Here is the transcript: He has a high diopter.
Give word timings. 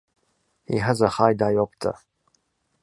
He 0.65 0.77
has 0.77 0.99
a 1.01 1.09
high 1.09 1.35
diopter. 1.35 1.95